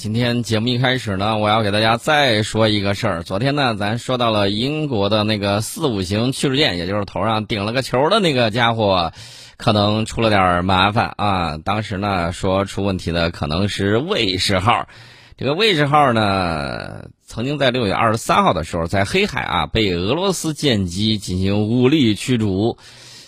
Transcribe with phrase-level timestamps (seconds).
[0.00, 3.22] 今天节目一开始呢，我要给大家再说一个事儿。
[3.22, 9.12] 昨天呢，咱说到了英国的那个四五型驱逐舰，也就是头上顶了个球的那个家伙，
[9.58, 11.58] 可能出了点麻烦啊。
[11.58, 14.88] 当时呢，说出问题的可能是卫士号。
[15.36, 22.78] 这个卫士号呢，曾经在六月二十三号的时候，在黑海啊被俄罗斯舰机进行武力驱逐，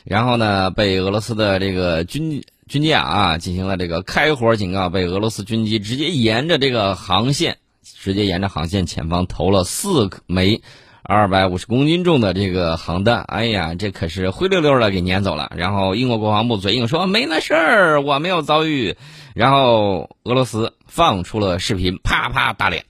[0.06, 2.42] 然后呢，被俄罗斯的这个军。
[2.68, 10.62] 军舰啊，进行了这个开火警告，被俄罗斯军机直接沿着这个航线，直接沿着航线前方投了四枚
[11.02, 13.22] 二百五十公斤重的这个航弹。
[13.22, 15.52] 哎呀，这可是灰溜溜的给撵走了。
[15.56, 18.96] 然后英国国防部嘴硬说没那事儿，我没有遭遇。
[19.34, 22.84] 然后俄罗斯放出了视频，啪啪打脸。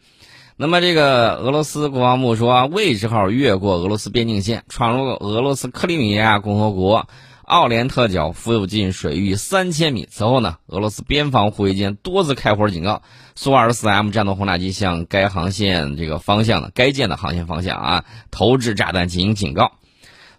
[0.56, 7.08] 那么这个俄罗斯国防部说，未知号越过俄罗斯边境线，闯入俄罗斯克里米亚共和国。
[7.52, 10.08] 奥连特角附近水域三千米。
[10.10, 13.02] 此后呢，俄罗斯边防护卫舰多次开火警告，
[13.34, 19.72] 苏 -24M 战斗轰炸机向该航线这个方向的该舰的航线方向啊投掷炸弹进行警告。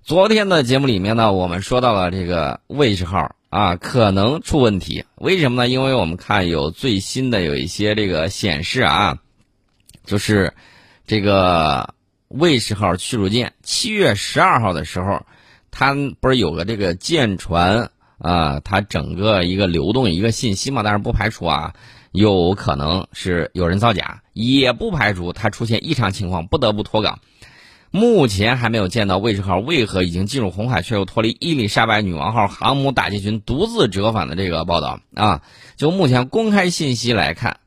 [0.02, 5.70] 昨天的节目里面呢，我们说到了这个卫士号啊可能出问题，为什么呢？
[5.70, 9.20] 因为我们看有最新的有一些这个显示啊，
[10.04, 10.56] 就是
[11.06, 11.94] 这个
[12.28, 15.24] 卫士号驱逐舰七月十二号的时候。
[15.76, 20.84] 它不是有个这个舰船啊，它整个一个流动一个信息嘛？
[20.84, 21.74] 但是不排除啊，
[22.12, 27.20] 有可能是有人造假，也不排除它出现异常情况，不得不脱港。
[27.90, 35.42] 目前还没有见到卫士号为何已经进入红海却又脱离伊丽莎白女王号航母打击群独自折返的这个报道啊。
[35.76, 37.58] 就目前公开信息来看，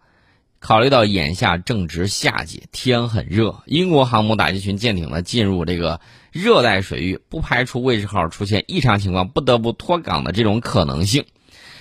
[0.67, 6.00] 考虑到眼下正值夏季，天很热，英国航母打击群舰艇呢进入这个。
[6.33, 11.25] 热带水域不排除卫士号出现异常情况，不得不脱港的这种可能性。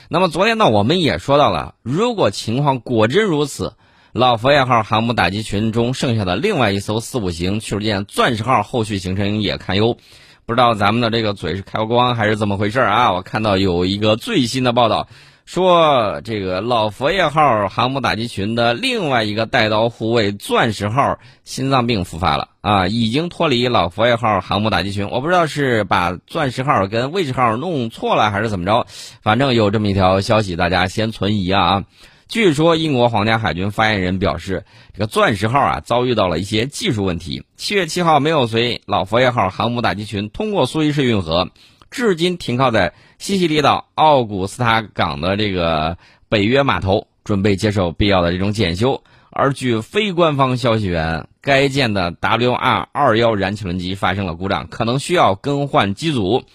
[0.07, 3.73] 那么昨天呢，我们也说到了，如果情况果真如此，
[4.13, 9.97] 老佛爷号航母打击群中剩下的另外一艘四五型驱逐舰钻石号后续行程也堪忧。
[10.45, 13.13] 不知道咱们的这个嘴是开光还是怎么回事啊？
[13.13, 15.07] 我看到有一个最新的报道。
[15.45, 25.07] 说这个老佛爷号航母打击群的另外一个带刀护卫钻石号心脏病复发了啊，已经脱离老佛爷号航母打击群。
[25.09, 28.87] 我不知道是把钻石号跟卫士号弄错了还是怎么着，
[29.21, 31.83] 反正有这么一条消息，大家先存疑啊。
[32.27, 41.49] 据说英国皇家海军发言人表示，这个钻石号啊遭遇到了一些技术问题，七月七号没有随老佛爷号航母打击群通过苏伊士运河。
[41.91, 45.97] 至今停靠在西西里岛奥古斯塔港的这个
[46.29, 49.03] 北约码头，准备接受必要的这种检修。
[49.29, 56.45] 而据非官方消息源，该舰的 WR 二幺燃气轮机发生了故障，可能需要更换机组。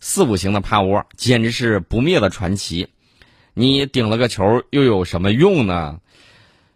[0.00, 2.88] 四五型的趴窝简直是不灭的传奇，
[3.52, 5.98] 你顶了个球又有什么用呢？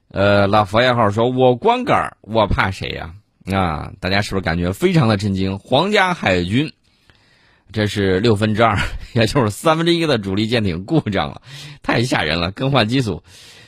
[0.08, 3.14] 呃，老佛爷号说：“我光杆，我怕谁呀？”
[3.50, 5.58] 啊，大家是不是感觉非常的震惊？
[5.58, 6.72] 皇家海军。
[7.72, 8.78] 这是六分之二，
[9.14, 11.40] 也就是三分之一的主力舰艇故障了，
[11.82, 12.50] 太吓人了！
[12.50, 13.22] 更换机组，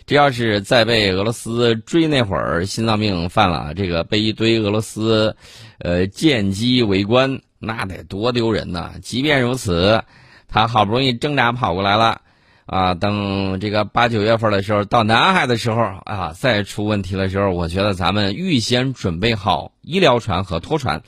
[0.07, 5.37] 这要是再被俄罗斯追那会儿，心脏病犯了，这个被一堆俄罗斯，
[5.79, 8.93] 呃，舰机围观，那得多丢人呐！
[9.01, 10.05] 即便如此，
[10.49, 12.21] 他好不容易挣扎跑过来了，
[12.67, 21.03] 啊，等这个八九月份的时候到南海的时候啊，再出问题的时候，我觉得咱们预先准备好医疗船和拖船。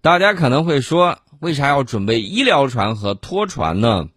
[0.00, 1.18] 大家可能会说。
[1.40, 4.08] 为啥要准备医疗船和拖船呢？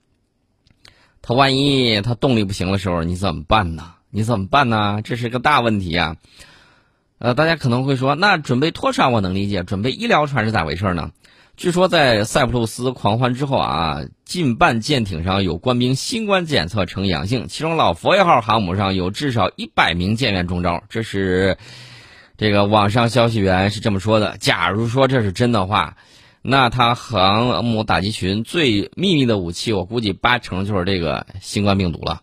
[1.22, 3.94] 他万一他动力不行的时候，你怎么办呢？
[4.10, 5.02] 你怎么办呢？
[5.04, 6.16] 这是个大问题啊！
[7.20, 11.12] 呃，大家可能会说，那准备拖船我能理解，准备医疗船是咋回事呢？
[11.56, 20.84] 据说在塞浦路斯狂欢之后啊，近半舰艇上有官兵新冠检测呈阳性，其中老佛爷号航母上有至少一百名舰员中招。
[20.90, 21.60] 这是
[22.36, 24.38] 这个网上消息源是这么说的。
[24.40, 25.98] 假如说这是真的话。
[26.44, 32.22] 那他航母打击群最秘密的武器，我估计八成就是这个新冠病毒了。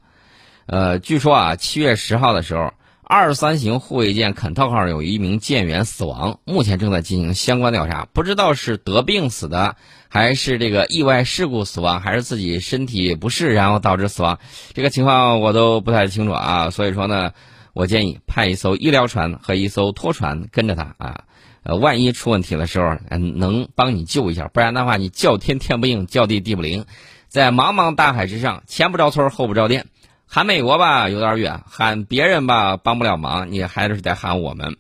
[0.67, 9.77] 呃，据说啊，七月十号的时候，二三型护卫舰肯特号有一名舰员死亡，目前正在进行相关调查，不知道是得病死的，
[10.09, 14.41] 还是这个意外事故死亡，还是自己身体不适然后导致死亡，
[14.75, 16.71] 这个情况我都不太清楚啊。
[16.71, 17.33] 所以说呢，
[17.73, 21.25] 我建议派一艘医疗船和一艘拖船跟着他啊。
[21.69, 26.87] 呃，万一出问题的时候，能帮你救一下，不然的话，你叫天天不应，叫地地不灵，
[27.29, 29.85] 在茫茫大海之上，前不着村后不着店，
[30.27, 34.79] 喊美国吧有点远，喊别人吧帮不了忙，你还是得喊我们，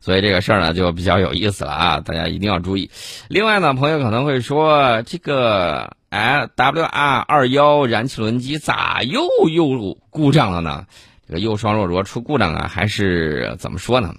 [0.00, 2.90] 所以这个事儿呢就比较有意思了啊，大家一定要注意。
[3.28, 10.86] 另外呢，朋友可能会说，这个哎，W R 二幺燃气轮机咋又又故障了呢？
[11.28, 14.14] 这个铀双弱螺出故障啊，还是怎么说呢？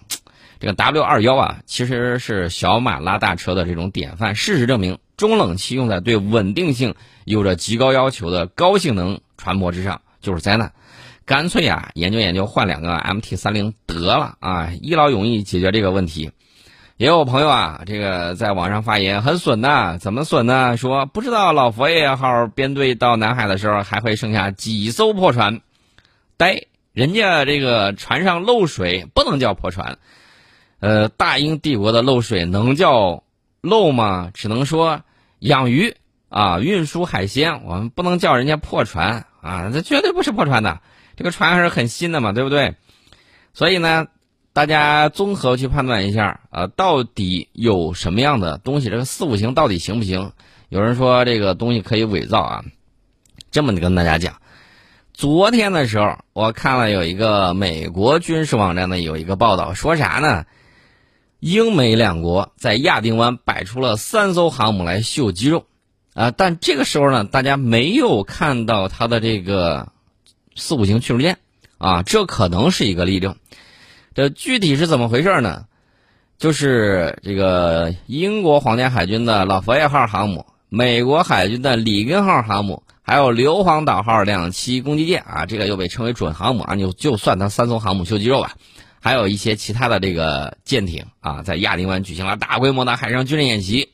[0.60, 4.36] 这个 W 二幺啊，其实是小马拉大车的这种典范。
[4.36, 10.74] 事实证明，中冷器用在对稳定性有着极高要求的高性能船舶之上就是灾难。
[11.26, 16.32] 干脆啊，研究研究换两个 MT 三零得了啊，一劳永逸解决这个问题。
[16.98, 20.78] 也有朋友啊，这个在网上发言很损呐，怎么损呢？
[20.78, 25.60] 说不知道老佛爷号编队到南海的时候还会剩下几艘破船？
[26.38, 29.98] 呆，人家这个船上漏水不能叫破船。
[30.86, 33.24] 呃，大英帝国的漏水能叫
[33.62, 34.30] 漏吗？
[34.36, 35.02] 只能说
[35.40, 35.96] 养鱼
[36.30, 40.82] 啊，运输海鲜，我们不能叫人家破船啊，这绝对不是破船的，
[41.16, 42.76] 这个船还是很新的嘛，对不对？
[43.56, 44.06] 所以呢，
[44.54, 50.34] 大家综合去判断一下啊，到底有什么样的东西，这个四五型到底行不行？
[50.70, 52.64] 有人说这个东西可以伪造啊，
[53.50, 54.36] 这么跟大家讲，
[55.16, 60.46] 昨天的时候我看了有一个美国军事网站的有一个报道，说啥呢？
[61.40, 65.66] 英美两国在亚丁湾摆出了三艘航母来秀肌肉，
[66.14, 69.90] 啊，但这个时候呢，大家没有看到它的这个
[70.56, 71.38] 四五型驱逐舰，
[71.78, 73.36] 啊，这可能是一个例证。
[74.14, 75.66] 这具体是怎么回事呢？
[76.38, 88.56] 就是这个英国皇家海军的老佛爷号航母、美国海军的里根号航母，还有硫磺岛号两栖攻击舰，啊，这个又被称为准航母啊，就就算它三艘航母秀肌肉吧。
[89.06, 93.90] 还有一些其他的这个舰艇啊，在亚丁湾举行了大规模的海上军事演习，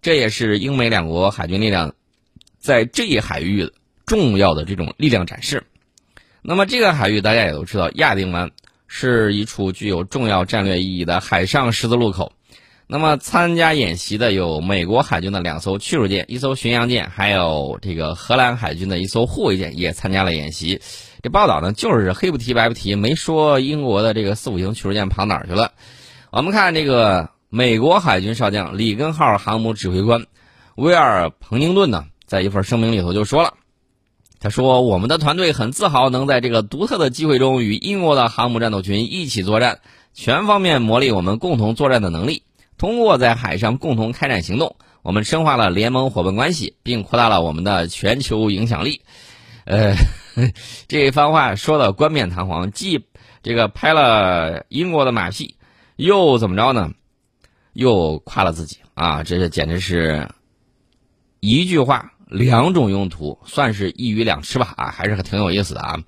[0.00, 1.94] 这也是英美两国海军力量
[2.58, 3.70] 在这一海域
[4.06, 5.64] 重要的这种力量展示。
[6.40, 8.50] 那么，这个海域大家也都知道，亚丁湾
[8.86, 12.32] 是一处具有重要战略意义的海上十字路口。
[12.86, 20.80] 那么，参加演习的有美国海军的两艘驱逐舰、一艘巡洋舰，还有这个荷兰海军的一艘护卫舰也参加了演习。
[21.22, 25.72] 这报道呢，就是黑不提白不提，没说英国的这个四五型驱逐舰跑哪儿去了。
[26.30, 30.26] 我们看这个美国海军少将里根号航母指挥官
[30.76, 33.54] 威尔·彭宁顿呢，在一份声明里头就说了，
[34.40, 39.80] 他说：“我们的团队很自豪能在这个独特的机会中与英国的航母战斗群一起作战，
[40.14, 42.42] 全方面磨砺我们共同作战的能力。”
[42.78, 49.00] 通过在海上共同开展行动，我们深化了联盟伙伴关系，并扩大了我们的全球影响力。
[49.64, 49.96] 呃，
[50.88, 53.04] 这一番话说的冠冕堂皇，既
[53.42, 55.56] 这个拍了英国的马屁，
[55.96, 56.92] 又怎么着呢？
[57.72, 59.22] 又夸了自己啊！
[59.22, 60.28] 这是简直是
[61.40, 65.98] 一句话两种用途，算是一鱼两吃吧啊，还是挺有意思的啊。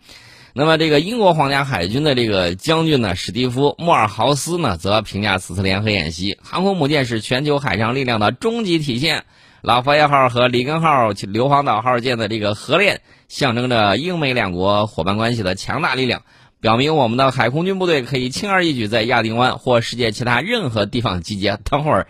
[0.53, 9.25] 那么，这个英国皇家海军的这个将军呢，史蒂夫·莫尔豪斯呢，则评价此次联合演习，航空母舰是全球海上力量的终极体现。
[9.63, 16.25] 老佛爷号和里根号、硫磺岛号舰的这个合练，象征着英美两国伙伴关系的强大力量，
[16.61, 21.57] 表明我们的海空军部队可以轻而易举在亚丁湾或世界其他任何地方集结。
[21.65, 22.09] 等会儿，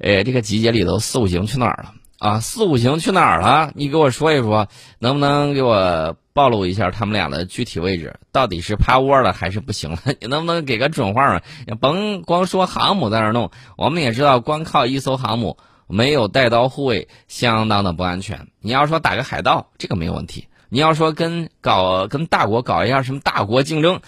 [0.00, 1.92] 呃，这个集结里头四五型去哪儿了？
[2.18, 3.70] 啊，四五型去哪儿了？
[3.76, 4.66] 你给我说一说，
[4.98, 6.16] 能不能给我？
[6.36, 9.98] 暴露一下他们俩的具体位置，到底是趴窝了还是不行了？
[10.20, 11.42] 你能不能给个准话啊？
[11.80, 18.48] 甭光说航母在那弄，我们也知道，光靠一艘航母没有带刀护卫，相当的不安全。
[18.60, 24.00] 你要说打个海盗，这个没有问题；你要说跟搞跟大国搞一下什么大国竞争，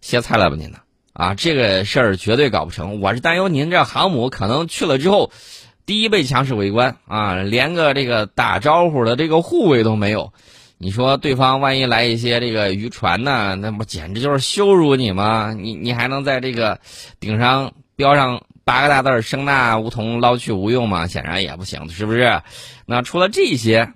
[0.00, 0.78] 歇菜了吧您呢？
[1.12, 3.00] 啊，这个事儿绝对搞不成。
[3.00, 5.30] 我是担忧您这航母可能去了之后，
[5.86, 10.32] 第一被强势围观啊，连个这个打招呼的这个护卫都没有。
[10.78, 13.54] 你说对方万一来一些这个渔船呢？
[13.54, 15.54] 那不简直就是羞辱你吗？
[15.56, 16.78] 你你还能在这个
[17.18, 21.06] 顶上标上八个大字“声呐梧桐，捞去无用”吗？
[21.06, 22.42] 显然也不行，是不是？
[22.84, 23.90] 那除了这些，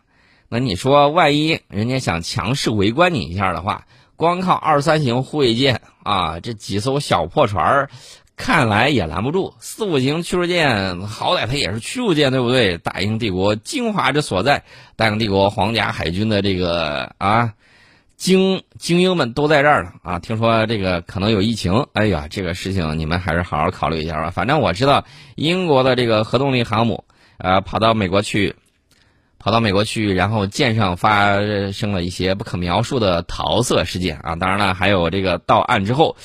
[0.51, 7.91] 那你说万一人家想强势围观你一下的话，光靠二三型护卫舰啊，这几艘小破船儿。
[8.37, 12.79] 看来也拦不住四五型驱逐舰，好歹它也是驱逐舰，对不对？
[12.79, 14.65] 大英帝国精华之所在，
[14.97, 17.53] 大英帝国皇家海军的这个啊
[18.17, 20.19] 精精英们都在这儿呢啊！
[20.19, 24.31] 听说这个可能有疫情，哎呀，这个事情你们还是好好考虑一下吧。
[24.31, 25.05] 反正我知道
[25.37, 27.05] 英国的这个核动力航母，
[27.37, 28.57] 呃，跑到美国去，
[29.41, 31.41] 跑到美国去，然后舰上发
[31.73, 34.37] 生了一些不可描述的桃色事件啊！
[34.37, 36.17] 当然了，还有这个到岸之后。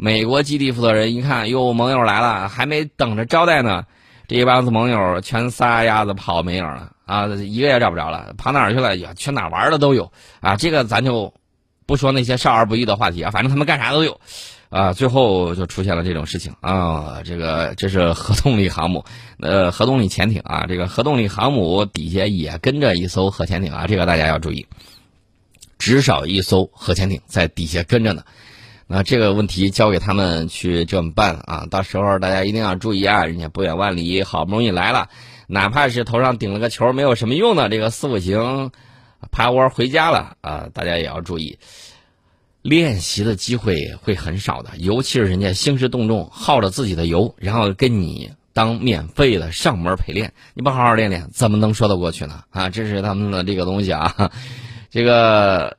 [0.00, 3.82] 美国基地负责人一看，哟，盟友来了，还没等着招待呢，
[4.28, 8.96] 这一帮子盟友全撒丫子跑没影了啊，一个也找不着了，跑哪儿去了？
[8.96, 11.34] 呀，去哪玩的都有啊，这个咱就
[11.84, 14.20] 不说那些少儿不宜的话题啊，反正他们干啥都有，
[14.70, 19.04] 啊，最后就出现了这种事情啊，这个这是核动力航母，
[19.40, 24.66] 呃，核动力潜艇啊，这个核动力航母底下也跟着一艘核潜艇啊，这个大家要注意。
[25.78, 28.24] 至少一艘核潜艇在底下跟着呢。
[28.90, 31.66] 那这个问题交给他们去这么办啊！
[31.70, 35.10] 到时候大家一定要注意啊，人家不远万里好不容易来了，
[35.46, 38.70] 哪怕是头上顶了个球没有什么用的这个四五型
[39.30, 41.58] 趴窝回家了啊，大家也要注意，
[42.62, 52.42] 练习的机会会很少的，尤其是人家兴师动众，耗着自己的油，然后跟你当免费的上门陪练，你不好好练练，怎么能说得过去呢？
[52.50, 54.30] 啊，这是他们的这个东西啊，
[54.90, 55.76] 这个。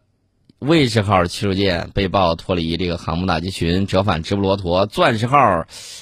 [0.59, 4.85] 卫士号驱逐舰被曝脱离这个航母打击群，折返直布罗陀。
[4.87, 5.37] 钻石号，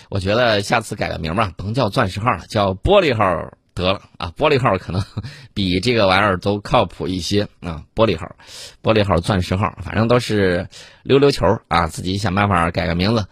[0.09, 3.53] 我觉得下次改个名吧，甭叫钻石号了，叫玻璃号
[3.83, 4.33] 得了啊！
[4.37, 5.03] 玻璃号可能
[5.53, 7.83] 比这个玩意儿都靠谱一些啊！
[7.95, 8.35] 玻璃号，
[8.81, 10.67] 玻璃号，钻石号，反正都是
[11.03, 11.87] 溜溜球啊！
[11.87, 13.27] 自己想办法改个名字，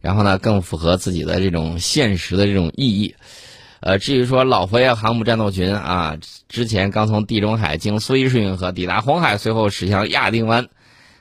[0.00, 3.14] 然后呢，更符合自己的这种现实的这种意义。
[3.80, 6.16] 呃，至于说老佛爷航母战斗群啊，
[6.48, 10.68] 之前刚从地中海经苏伊士运河抵达红海，随后驶向亚丁湾。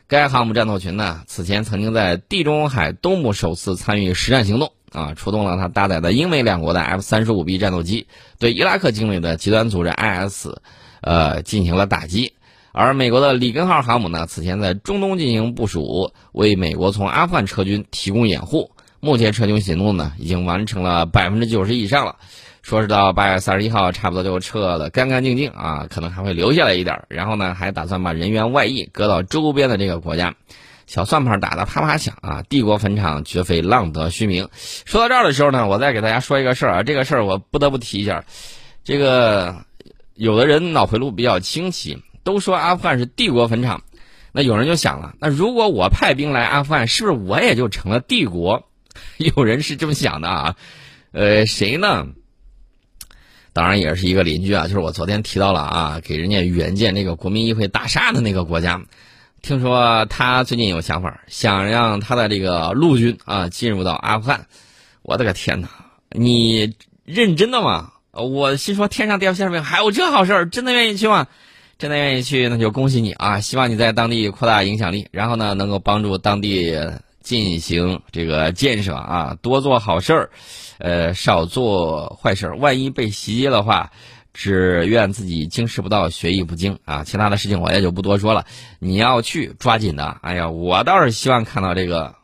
[0.08, 8.08] 该航母战斗群呢，此前曾经在地中海东部首次参与实战行动啊，出动了它搭载的英美两国的 F 三十五 B 战斗机，
[8.39, 10.48] 对伊拉克境内的极端组织 IS，
[11.01, 12.34] 呃，进行了打击。
[12.72, 18.72] 而美国的里根号航母呢，此前在中东进行部署，为美国从阿富汗撤军提供掩护。
[19.00, 22.17] 目前撤军行动呢，已经完成了百分之九十以上了。
[22.62, 27.05] 说是到八月三十一号，差不多就撤的干干净净啊，可能还会留下来一点。
[27.08, 30.36] 然后呢，还打算把人员外溢，搁到周边的这个国家。
[30.89, 32.43] 小算盘打得啪啪响啊！
[32.50, 34.50] 帝国坟场绝非浪得虚名。
[34.86, 38.25] 说到这儿的时候呢，我再给大家说一个事儿啊，这个事儿我不得不提一下。
[38.84, 39.65] 这个
[40.15, 43.84] 有的人脑回路比较清奇，都说阿富汗是帝国坟场，
[44.31, 48.67] 那有人就想了，那如果我派兵来阿富汗，是不是我也就成了帝国？
[49.17, 50.55] 有人是这么想的啊，
[51.12, 52.08] 呃，谁呢？
[53.53, 58.81] 当然也是一个邻居啊，就是我昨天提到了啊，给人家援建那个国民议会大厦的那个国家，
[59.41, 64.46] 听说他最近有想法，想让他的这个陆军啊进入到阿富汗。
[65.01, 65.67] 我的个天哪，
[66.12, 66.74] 你
[67.05, 67.91] 认真的吗？
[68.12, 71.27] 我心说天上掉馅饼，还有这好事儿，真的愿意去吗？
[71.77, 73.39] 真的愿意去，那就恭喜你啊！
[73.39, 76.75] 希望你在当地扩大影响力，然后呢，能够帮助当地。
[77.22, 80.29] 进行这个建设啊，多做好事儿，
[80.79, 82.58] 呃，少做坏事儿。
[82.58, 83.91] 万一被袭击的话，
[84.34, 87.04] 只愿自己经世不到，学艺不精啊。
[87.04, 88.46] 其他的事情我也就不多说了。
[88.80, 90.18] 你要去抓紧的。
[90.22, 92.16] 哎呀，我倒是希望看到这个，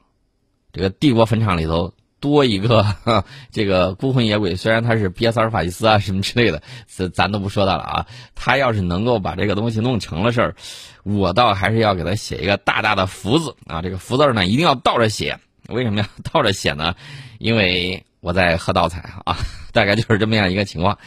[0.73, 1.93] 这个帝国坟场里头。
[2.21, 2.83] 多一个
[3.51, 8.07] 这个孤魂野鬼，虽然他是比萨尔法西斯啊什么之类的，咱咱都不说他了啊。
[8.33, 10.55] 他要是能够把这个东西弄成了事儿，
[11.03, 13.83] 我倒还是要给他写一个大大的福字啊。
[13.83, 15.37] 这个福字呢，一定要倒着写。
[15.67, 16.95] 为什么要倒着写呢？
[17.37, 19.37] 因为我在喝倒彩啊，
[19.71, 20.97] 大概就是这么样一个情况。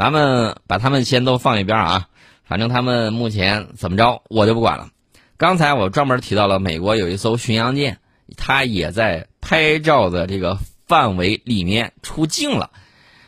[0.00, 2.08] 咱们把他们先都放一边啊，
[2.42, 4.88] 反正他们目前怎么着，我就不管了。
[5.36, 7.98] 刚才我专门提到了美国有一艘巡洋舰。
[8.36, 12.70] 它也在拍照的这个范围里面出境了。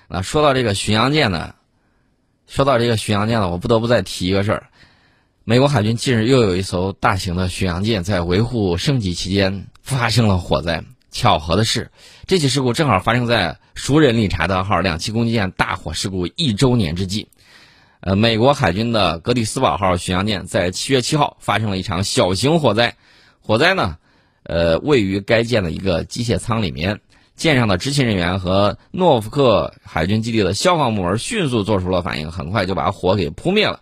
[0.06, 1.56] 那说到这个巡洋舰呢，
[2.46, 4.68] 说到这个巡洋舰呢，我不得不再提一个事儿：
[5.42, 10.84] 美国海军近日又有一艘大型的巡洋舰在维护升级期间发生了火灾。
[11.12, 11.92] 巧合的是，
[12.26, 17.28] 这起事故正好发生在熟人理查德号两栖攻击舰大火事故一周年之际。
[18.00, 22.96] 呃，美国海军的格里斯堡号巡洋舰在七月七号发生了一场小型火灾。
[23.40, 23.98] 火灾呢？
[24.42, 27.00] 呃，位于该舰的一个机械舱里面，
[27.36, 33.80] 舰上的执勤人员和诺福克海军基地的消防部门迅速做出了反应，很快就把火给扑灭了。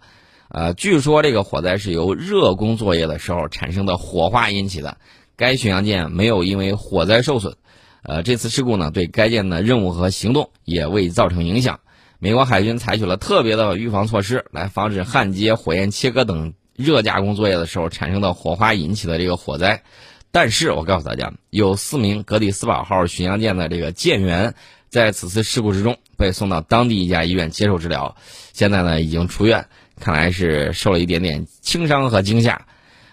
[0.49, 4.99] 呃，据说这个火灾是由热工作业的时候产生的火花引起的。
[5.41, 7.57] 该巡洋舰没有因为火灾受损。
[8.03, 11.81] 呃，这次事故呢，对该舰的任务和行动也未造成影响。
[12.19, 19.83] 美国海军采取了特别的预防措施，来防止焊接、火焰切割等热加工作业的时候产生的火花引起的这个火灾。
[20.31, 24.55] 但是我告诉大家，有四名格里斯堡号巡洋舰的这个舰员，
[24.91, 28.15] 在此次事故之中被送到当地一家医院接受治疗，
[28.53, 29.69] 现在呢已经出院，
[29.99, 32.67] 看来是受了一点点轻伤和惊吓。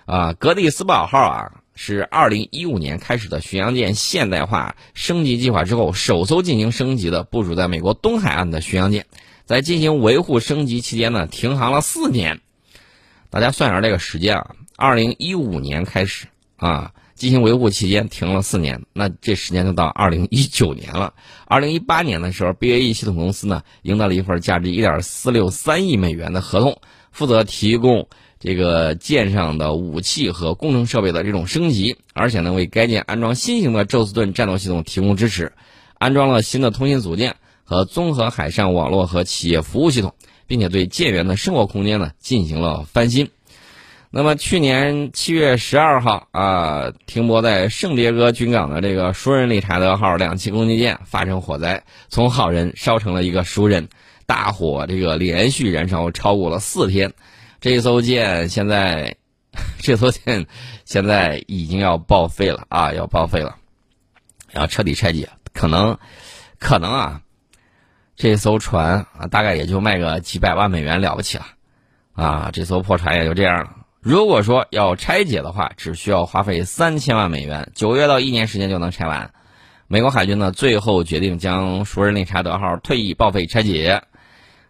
[0.05, 9.05] 啊，格里斯堡号啊是二零一五年开始的巡洋舰现代化升级计划之后首艘进行升级的部署在美国东海岸的巡洋舰，
[9.45, 12.41] 在进行维护升级期间呢停航了四年。
[13.29, 16.91] 大家算一下这个时间啊，二零一五年开始啊。
[17.17, 21.15] 进行维护期间停了四年，那这时间就到二零一九年了。
[21.47, 26.79] 二零一八年的时候，BAE 系统公司呢赢得了一份价值一点四六三亿美元的合同，
[27.11, 28.07] 负责提供
[28.39, 35.51] 这个舰上的武器和工程设备的这种升级，而且呢为该舰安装新型的宙斯盾战斗系统提供支持，
[35.97, 40.13] 安装了新的通信组件和综合海上网络和企业服务系统，
[40.45, 43.29] 并且对舰员的生活空间呢进行了翻新。
[44.09, 53.89] 那么去年七月十二号啊，停泊在圣迭戈军港的这个熟人理查德号两栖攻击舰发生火灾，从好人烧成了一个熟人，
[54.25, 57.13] 大火这个连续燃烧超过了四天，
[57.59, 59.15] 这艘舰现在，
[59.79, 60.45] 这艘舰
[60.85, 63.55] 现在已经要报废了啊，要报废了，
[64.53, 65.97] 要彻底拆解，可能，
[66.59, 67.21] 可能啊，
[68.15, 71.45] 这艘船啊，大概也就卖个几百万美元了不起了，
[72.13, 73.71] 啊，这艘破船也就这样了。
[74.01, 79.31] 如果说要拆解的话，只需要花费三千万美元，九月到一年时间就能拆完。
[79.87, 84.03] 美国海军呢，最后决定将熟人理查德号退役报废拆解。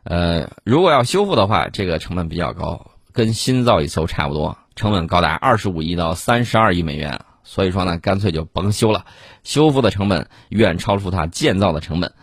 [0.10, 7.20] 呃，如果要修复的话，这个成本比较高，跟新造一艘差不多，成本高达二十五亿到三十二亿美元。
[7.44, 9.06] 所以说呢，干脆就甭修了，
[9.44, 12.14] 修复的成本远超出它建造的成本。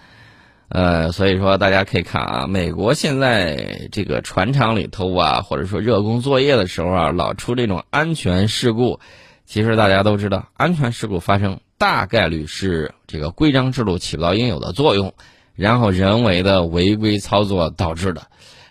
[0.70, 8.98] 呃，所以说大家可以看啊，美国现在这个船厂里头啊，或者说热工作业的时候啊，老出这种安全事故。
[9.44, 15.12] 其实大家都知道，安全事故发生大概率是这个规章制度起不到应有的作用，
[15.54, 18.26] 然后人为的违规操作导致的。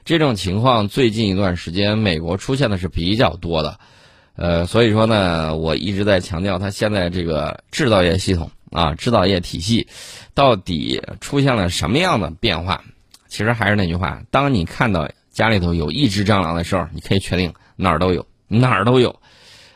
[0.06, 3.80] 这种情况最近一段时间美国出现的是比较多的。
[4.36, 8.50] 呃，所以说呢，我一直在强调，它现在这个制造业系统。
[8.72, 9.88] 啊，制造业体系
[10.34, 12.84] 到底出现了什么样的变化？
[13.28, 19.16] 其实还是那句话，当你看到家里头有一只蟑螂的时候，你可以确定哪儿都有，哪儿都有。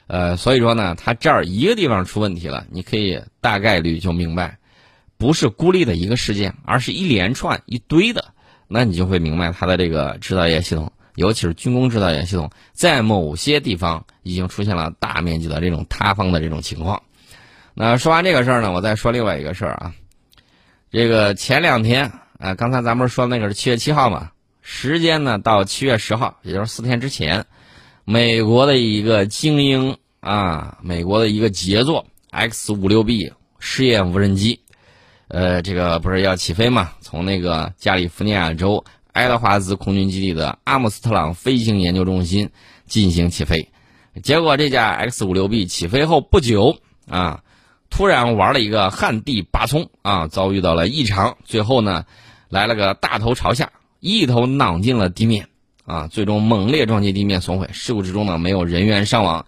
[0.07, 4.57] 呃，所以说呢，它这儿一个地方出问题了，你可以大概率就明白，
[5.17, 8.25] 不是孤立的一个事件，而是一连串一堆的，
[8.67, 17.01] 那你就会明白它的这个制造业系统，尤其是军工制造业系统，在某些地方已经出现了大面积的这种塌方的这种情况。
[17.74, 19.93] 那说完这个事儿呢，我再说另外一个事儿啊。
[20.89, 24.31] 这个前两天啊，刚才咱们说那个是七月七号嘛，
[24.62, 27.45] 时间呢到七月十号，也就是四天之前，
[28.05, 34.62] 美国的一个精英啊，美国的一个杰作 X 五六 B 试验无人机，
[35.27, 36.91] 呃，这个不是要起飞嘛？
[37.01, 42.49] 从那个加利福尼亚州爱德华兹空军基地的阿姆斯特朗飞行研究中心
[42.86, 43.69] 进行起飞，
[44.23, 46.78] 结果这架 X 五六 B 起飞后不久
[47.10, 47.41] 啊。
[47.89, 52.06] 突然玩了一个旱地拔葱啊，遭遇到了异常，最后呢，
[52.49, 55.47] 来了个大头朝下，一头攮进了地面
[55.86, 57.69] 啊，最终猛烈撞击地面损毁。
[57.71, 59.45] 事故之中呢，没有人员伤亡。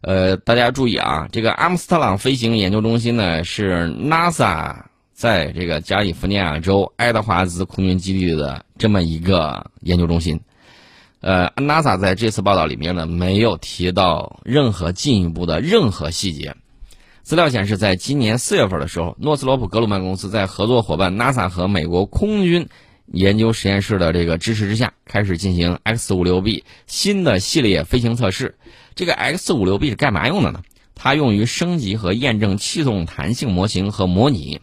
[0.00, 4.76] 呃，大家注意啊，这个阿姆斯特朗飞行研究中心呢，是 NASA
[5.22, 10.40] 在这个加利福尼亚州爱德华兹空军基地的这么一个研究中心。
[11.20, 16.56] 呃，NASA 在这次报道里面呢，没有提到任何进一步的任何细节。
[17.22, 22.66] 资料显示，在今年四月份的时候，诺斯罗普格鲁曼公司在合作伙伴 NASA 和美国空军
[23.06, 28.56] 研究实验室的这个支持之下，开始进行 X 五六 B 新的系列飞行测试。
[28.96, 30.62] 这个 X 五六 B 是干嘛用的呢？
[30.96, 34.60] 它用于升级和验证气动弹性模型和模拟。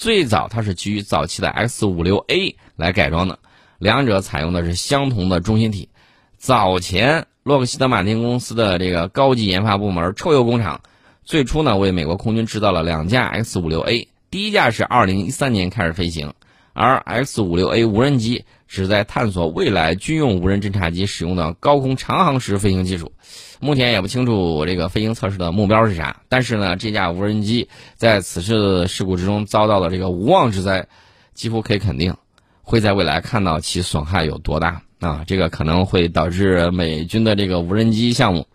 [0.00, 3.38] 最早它是基于早期的 X 五六 A 来改装的，
[3.78, 5.90] 两者采用的是相同的中心体。
[6.38, 10.80] 早前洛克希德马丁公司的这个高级研发部门臭鼬工厂。
[11.22, 16.32] 最初呢，为美国空军制造了两架 X 五六 A，第一架是二零一三年开始飞行，
[16.72, 23.12] 而 X 五六 A 无人机旨在探索未来军用无人侦察机使用的高空长航时飞行技术。
[23.60, 30.86] 目前也不清楚这个飞行测试的目标是啥，但是呢，这架无人机在此次事故之中遭到了这个无妄之灾，
[31.34, 32.16] 几乎可以肯定
[32.62, 35.24] 会在未来看到其损害有多大啊！
[35.26, 38.46] 这个可能会导致美军的这个无人机项目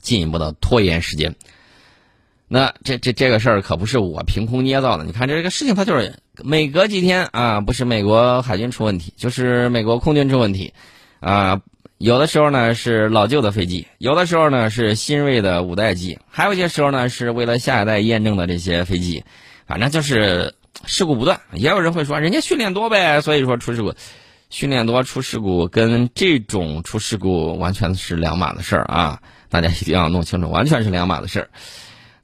[0.00, 1.36] 进一步的拖延时间。
[2.48, 5.04] 那这这这个事儿可不是我凭空捏造的。
[5.04, 10.72] 你看这个事情，它就是每隔几天啊，不是美国海军出问题，就是美国空军出问题，
[11.20, 11.60] 啊，
[11.98, 19.24] 有的时候呢是老旧的飞机，有的时候呢是新锐的五代机，还有一些时候呢是为了下一代验证的这些飞机，
[19.66, 20.54] 反正就是
[20.86, 21.40] 事故不断。
[21.52, 23.92] 也有人会说，人家训练多呗，所以说出事故，
[24.48, 29.20] 训练多出事故跟这种出事故完全是两码的事儿啊！
[29.50, 31.50] 大家一定要弄清楚，完全是两码的事儿。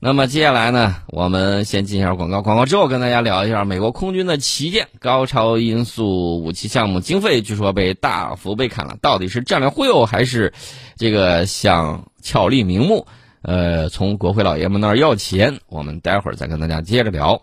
[0.07, 10.53] 那么接下来呢，我们先进一下广告，广告之后跟大家聊一下美国空军的旗舰高超音速武器项目经费，据说被大幅被砍了，到底是战略忽悠还是
[10.99, 13.07] 这个想巧立名目？
[13.41, 15.59] 呃，从国会老爷们那儿要钱？
[15.69, 17.41] 我们待会儿再跟大家接着聊。